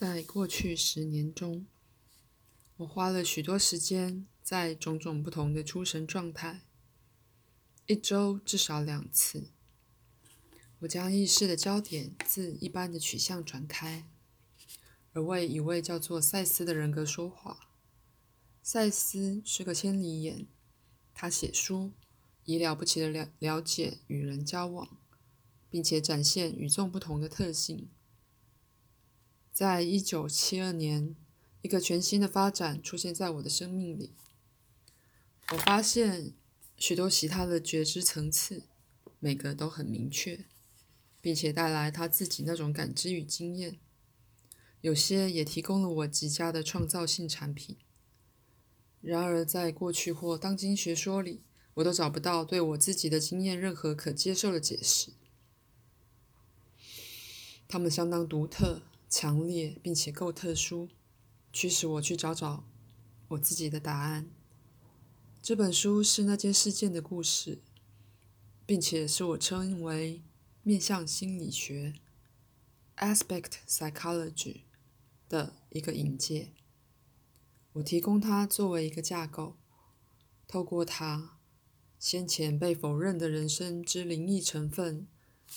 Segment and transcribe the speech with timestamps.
[0.00, 1.66] 在过去十年中，
[2.78, 6.62] 我花了许多时间在种种不同的出神状态，
[7.84, 9.50] 一周至少两次。
[10.78, 14.08] 我将意识的焦点自一般的取向转开，
[15.12, 17.68] 而为一位叫做赛斯的人格说话。
[18.62, 20.46] 赛斯是个千里眼，
[21.12, 21.92] 他写书，
[22.46, 24.96] 以了不起的了了解与人交往，
[25.68, 27.90] 并且展现与众不同的特性。
[29.60, 31.14] 在一九七二年，
[31.60, 34.14] 一个全新的发展出现在我的生命里。
[35.52, 36.32] 我发现
[36.78, 38.62] 许多其他的觉知层次，
[39.18, 40.46] 每个都很明确，
[41.20, 43.78] 并且带来他自己那种感知与经验。
[44.80, 47.76] 有些也提供了我极佳的创造性产品。
[49.02, 51.42] 然而，在过去或当今学说里，
[51.74, 55.12] 我都找不到对我自己的经验任何可接受的解释。
[57.68, 58.84] 它们相当独特。
[59.10, 60.88] 强烈并且够特殊，
[61.52, 62.64] 驱使我去找找
[63.28, 64.30] 我自己的答案。
[65.42, 67.60] 这本书是那件事件的故事，
[68.64, 70.22] 并且是我称为
[70.62, 71.94] 面向心理学
[72.98, 74.60] （aspect psychology）
[75.28, 76.52] 的一个引介。
[77.72, 79.56] 我提供它作为一个架构，
[80.46, 81.38] 透过它，
[81.98, 85.08] 先前被否认的人生之灵异成分。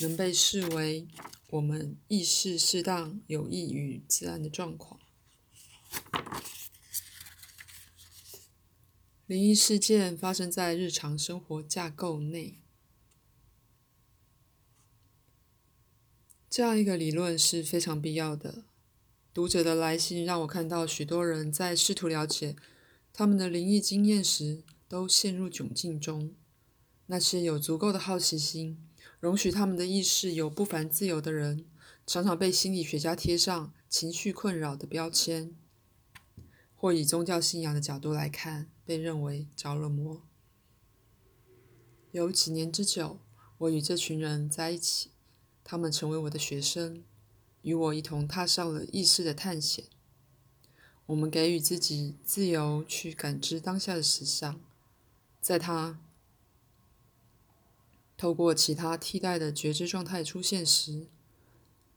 [0.00, 1.06] 能被视为
[1.50, 4.98] 我们意识适当、有益于自然的状况。
[9.26, 12.60] 灵异事件发生在日常生活架构内。
[16.50, 18.64] 这样一个理论是非常必要的。
[19.32, 22.54] 读者的来信让我看到许多人在试图了解
[23.12, 26.34] 他们的灵异经验时，都陷入窘境中。
[27.06, 28.88] 那些有足够的好奇心。
[29.24, 31.64] 容许他们的意识有不凡自由的人，
[32.06, 35.56] 常常被心理学家贴上情绪困扰的标签，
[36.76, 40.20] 或以宗教信仰的角度来看，被认为着了魔。
[42.12, 43.18] 有几年之久，
[43.56, 45.12] 我与这群人在一起，
[45.64, 47.02] 他们成为我的学生，
[47.62, 49.86] 与我一同踏上了意识的探险。
[51.06, 54.60] 我们给予自己自由去感知当下的实相，
[55.40, 56.03] 在他。
[58.24, 61.08] 透过其他替代的觉知状态出现时，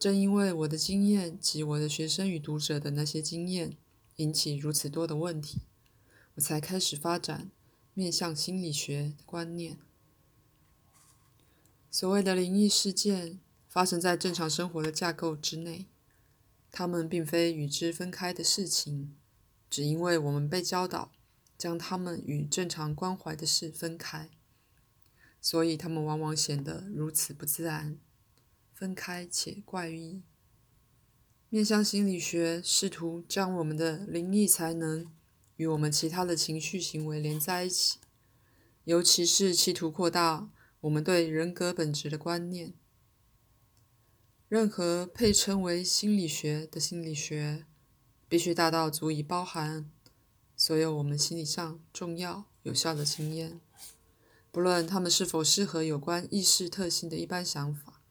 [0.00, 3.76] 正因为我的经验及我的学生与读者的那些经验
[4.16, 5.60] 引起如此多的问题，
[6.34, 7.52] 我才开始发展
[7.94, 9.78] 面向心理学的观念。
[11.88, 15.86] 所谓的灵异事件发生在正常生活的架构之内，
[16.72, 19.14] 它们并非与之分开的事情，
[19.70, 21.12] 只因为我们被教导
[21.56, 24.30] 将它们与正常关怀的事分开。
[25.40, 27.98] 所以，他们往往显得如此不自然、
[28.74, 30.22] 分开且怪异。
[31.48, 35.10] 面向心理学试图将我们的灵异才能
[35.56, 37.98] 与我们其他的情绪行为连在一起，
[38.84, 40.50] 尤其是企图扩大
[40.80, 42.74] 我们对人格本质的观念。
[44.48, 47.64] 任何配称为心理学的心理学，
[48.28, 49.90] 必须大到足以包含
[50.56, 53.60] 所有我们心理上重要、有效的经验。
[54.58, 58.02] 不论他们是否适合有关意识特性的一般想法，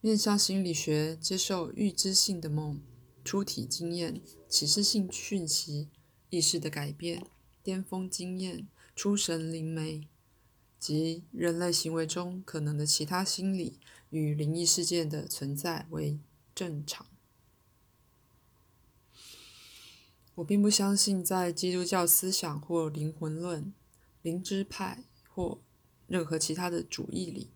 [0.00, 2.82] 面向心理学接受预知性的梦、
[3.24, 5.88] 出体经验、启示性讯息、
[6.28, 7.24] 意识的改变、
[7.62, 8.66] 巅峰经验、
[8.96, 10.08] 出神灵媒
[10.76, 16.18] 及人类行为中可能的其他心理与灵异事件的存在为
[16.52, 17.06] 正常。
[20.34, 23.72] 我并不相信在基督教思想或灵魂论、
[24.22, 25.04] 灵知派。
[25.32, 25.60] 或
[26.06, 27.50] 任何其他的主义里，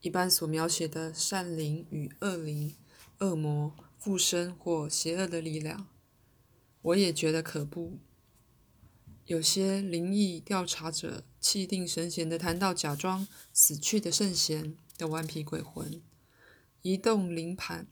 [0.00, 2.74] 一般所描写的善灵与恶灵、
[3.18, 5.86] 恶魔、附身或邪恶的力量，
[6.80, 7.98] 我也觉得可怖。
[9.26, 16.02] 有些灵异调查者气定神闲地谈到假装死去的圣贤的顽皮鬼魂、
[16.82, 17.86] 移动灵盘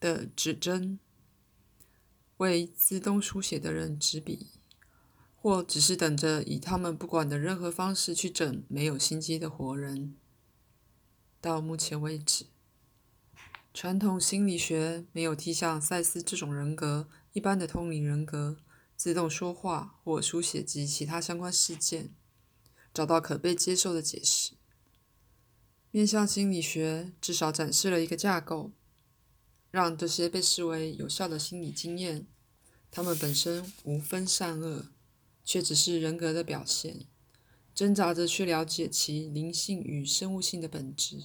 [0.00, 0.98] 的指针、
[2.38, 4.48] 为自动书写的人执笔。
[5.42, 10.14] 或只是等着以他们不管的任何方式去整没有心机的活人。
[11.40, 12.46] 到目前为止，
[13.74, 18.58] 传统心理学没有替像赛斯这种人格一般的通灵人格、
[18.96, 22.14] 自动说话或书写及其他相关事件
[22.94, 24.52] 找到可被接受的解释。
[25.90, 28.70] 面向心理学至少展示了一个架构，
[29.72, 32.28] 让这些被视为有效的心理经验，
[32.92, 34.86] 他们本身无分善恶。
[35.44, 37.06] 却只是人格的表现，
[37.74, 41.24] 挣扎着去了解其灵性与生物性的本质。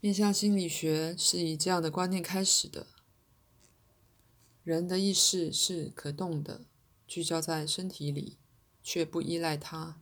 [0.00, 2.86] 面向心理学是以这样的观念开始的：
[4.62, 6.66] 人的意识是可动的，
[7.06, 8.36] 聚焦在身体里，
[8.82, 10.00] 却不依赖它。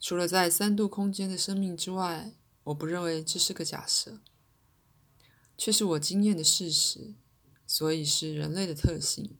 [0.00, 2.32] 除了在三度空间的生命之外，
[2.64, 4.20] 我不认为这是个假设，
[5.56, 7.14] 却是我经验的事实，
[7.66, 9.36] 所以是人类的特性。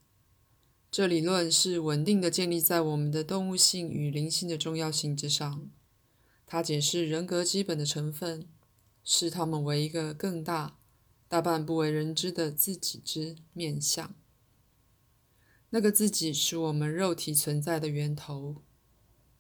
[0.93, 5.71] 这理论是稳定的建立在我们的动物性与灵性的重要性之上。
[6.47, 8.47] 它解释人格基本的成分，
[9.03, 10.77] 视它们为一个更大、
[11.29, 14.15] 大半不为人知的自己之面相。
[15.71, 18.57] 那个自己是我们肉体存在的源头，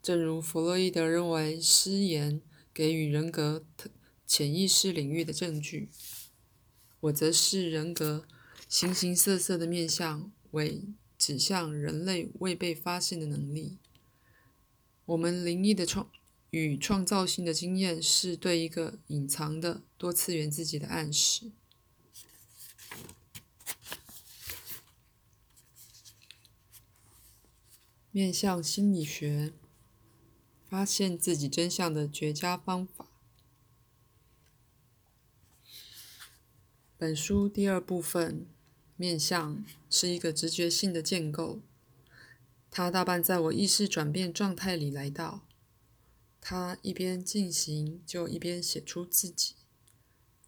[0.02, 2.40] 正如弗洛伊德认为，失言
[2.72, 3.66] 给予人格
[4.26, 5.90] 潜意识领域的证据。
[7.00, 8.25] 我则视人格
[8.66, 10.87] 形形色色的面相为。
[11.22, 13.78] 指向人类未被发现的能力。
[15.04, 16.10] 我们灵异的创
[16.50, 21.52] 与创造性的经验，是对一个隐藏的多次元自己的暗示。
[28.10, 29.52] 面向心理学，
[30.68, 33.06] 发现自己真相的绝佳方法。
[36.98, 38.48] 本书第二部分。
[38.96, 41.60] 面相是一个直觉性的建构，
[42.70, 45.46] 它大半在我意识转变状态里来到。
[46.40, 49.54] 它一边进行，就一边写出自己。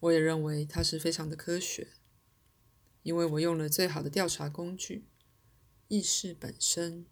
[0.01, 1.87] 我也认为它是非常的科学，
[3.01, 5.05] 因为我用了最好的调查工具——
[5.87, 7.05] 意识本身，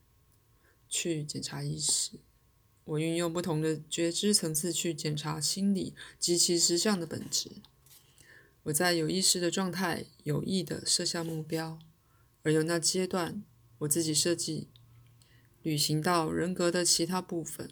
[0.90, 2.20] 去检查意识。
[2.84, 7.62] 我运用不同的觉知层次去检查心理及其实相的本质。
[8.64, 11.80] 我在有意识的状态，有意的设下目标，
[12.44, 13.44] 而由那阶段，
[13.80, 14.70] 我自己设计，
[15.62, 17.72] 旅行到人格的其他部分，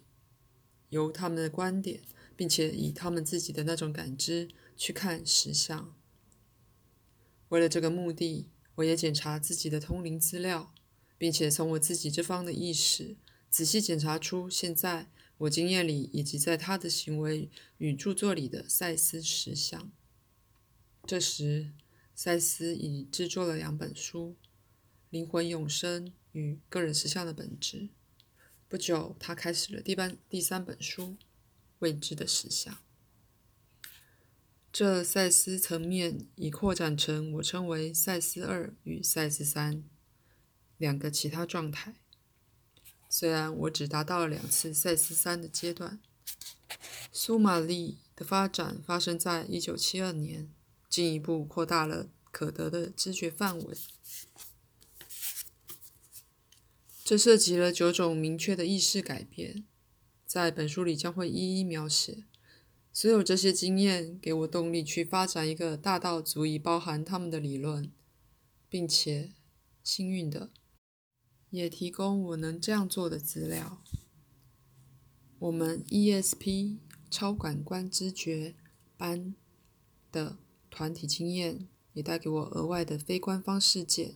[0.89, 2.01] 由他们的观点，
[2.35, 5.95] 并且以他们自己的那种感知去看实相。
[7.47, 10.73] 为了这个目的，我也检查自己的通灵资料，
[11.17, 13.15] 并且从我自己这方的意识
[13.49, 19.89] 仔细检查出现在我经验里以及在他的行为与著作里的赛斯实相。
[21.11, 21.73] 这时，
[22.15, 24.37] 赛斯已制作了两本书：
[25.09, 27.77] 《灵魂永生与个人实相的本质》。
[28.69, 31.03] 不久，他开始了第班第三本书
[31.79, 32.73] 《未知的实相》。
[34.71, 39.83] 这赛斯层面已扩展成我称为赛斯二与赛斯三
[40.77, 41.95] 两个其他状态。
[43.09, 45.99] 虽然我只达到了两次赛斯三的阶段，
[47.11, 50.49] 苏玛丽的发展发生在一九七二年。
[50.91, 53.77] 进一步扩大了可得的知觉范围。
[57.05, 59.65] 这涉及了九种明确的意识改变，
[60.25, 62.25] 在本书里将会一一描写。
[62.91, 67.89] 所有这些经验给我动力去发展一个大到足以包含他们的理论，
[68.67, 69.31] 并且
[69.81, 70.51] 幸运的
[71.51, 73.81] 也提供我能这样做的资料。
[75.39, 76.79] 我们 ESP
[77.09, 78.55] 超感官知觉
[78.97, 79.33] 班
[80.11, 80.37] 的。
[80.71, 84.15] 团体经验也带给我额外的非官方事件。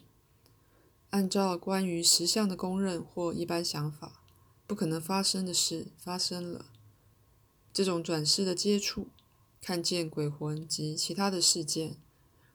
[1.12, 4.24] 按照关于实相的公认或一般想法，
[4.66, 6.72] 不可能发生的事发生了。
[7.72, 9.10] 这种转世的接触，
[9.62, 11.98] 看见鬼魂及其他的事件，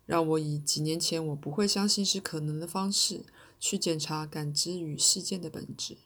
[0.07, 3.25] 让我以几年前我不会相信是可能的方式
[3.59, 5.99] 去检查感知与事件的本质。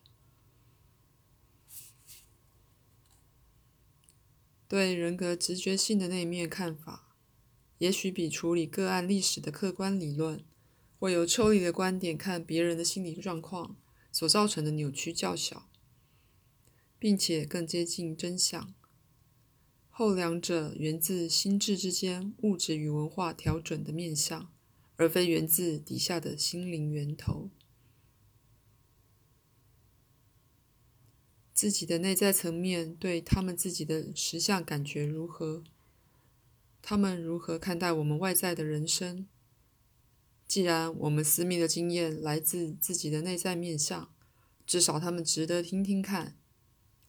[4.67, 7.04] 对人格直觉性的那一面看法。
[7.85, 10.43] 也许比处理个案历史的客观理论，
[10.99, 13.77] 或由抽离的观点看别人的心理状况
[14.11, 15.69] 所造成的扭曲较小，
[16.99, 18.73] 并且更接近真相。
[19.91, 24.51] 后两者源自心智之间物质与文化调整的面相，
[24.97, 27.51] 而非源自底下的心灵源头。
[31.53, 35.63] 自己的内在层面对他们自己的实相感觉如何？
[36.87, 39.27] 他们如何看待我们外在的人生？
[40.47, 44.13] 既然我们私密的经验来自自己的内在面相，
[44.67, 46.37] 至少他们值得听听看。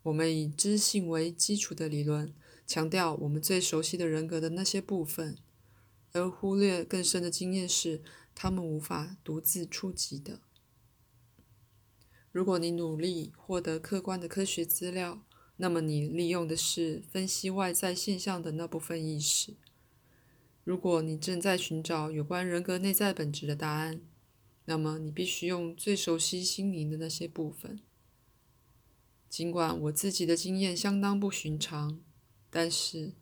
[0.04, 2.34] 我们以知性为基础的理论，
[2.66, 5.38] 强调我们最熟悉的人格的那些部分，
[6.14, 8.02] 而忽略更深的经验是
[8.34, 10.40] 他们无法独自触及的。
[12.32, 15.26] 如果你努力获得客观的科学资料，
[15.58, 19.58] 那么你利用的是分析外在现象的那部分意识。
[20.66, 24.02] 如果你正在寻找有关人格内在本质的答案，
[24.66, 27.80] 那么你必须用最熟悉心灵的那些部分。
[29.30, 32.02] 尽管我自己的经验相当不寻常，
[32.50, 33.14] 但是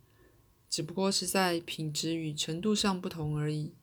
[0.69, 3.73] 只不过是在品质与程度上不同而已。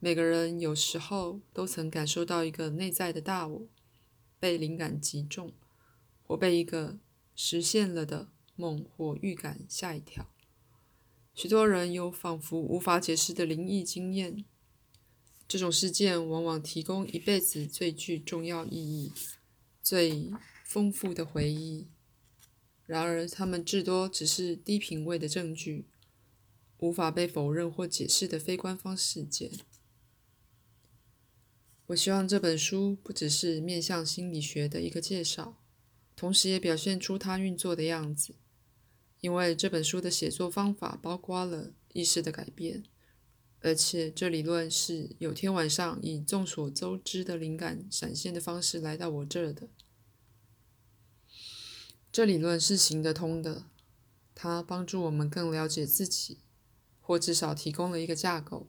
[0.00, 3.68] 每个人有时候都曾感受到一个内在的大我
[4.40, 5.52] 被灵感击中，
[6.24, 6.98] 或被一个
[7.36, 10.31] 实现了的梦或预感吓一跳。
[11.34, 14.44] 许多人有仿佛无法解释的灵异经验，
[15.48, 19.12] 这种事件往往提供一辈子最具重要意义、
[19.82, 20.30] 最
[20.64, 21.88] 丰富的回忆。
[22.84, 25.86] 然而，他们至多只是低品位的证据，
[26.78, 29.50] 无法被否认或解释的非官方事件。
[31.86, 35.62] 我希望这本书不只是面向心理学的一个介绍，
[36.14, 38.34] 同时也表现出它运作的样子。
[39.22, 42.82] 因为这本书的写作方法包括了意识的改变，
[43.60, 49.68] 而且这理论是有天晚上以众所周知的灵感闪现的方式来到我这儿的。
[52.10, 53.66] 这理论是行得通的，
[54.34, 56.38] 它帮助我们更了解自己，
[57.00, 58.68] 或至少提供了一个架构。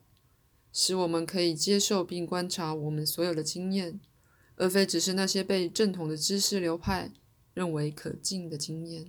[0.71, 3.99] 使我们可以接受并观察我们所有的经验，
[4.55, 7.11] 而非只是那些被正统的知识流派
[7.55, 9.07] 认为可敬的经验。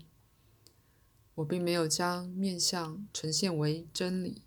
[1.37, 4.43] 我并没有将面相呈现为真理，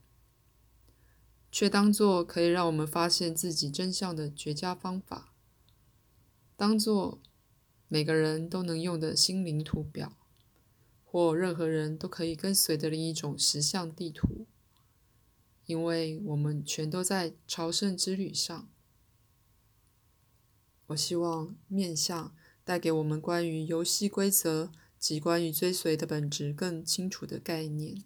[1.51, 5.33] 却当作可以让我们发现自己真相的绝佳方法，
[6.55, 7.21] 当作
[7.87, 10.17] 每个人都能用的心灵图表，
[11.03, 14.45] 或任何人都可以跟随的另一种实相地图。
[15.65, 18.69] 因为我们全都在朝圣之旅上，
[20.87, 24.71] 我希望面相带给我们关于游戏规则
[25.07, 28.03] 习惯于追随的本质更清楚的概念。